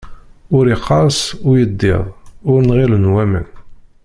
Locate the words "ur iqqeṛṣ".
0.57-1.19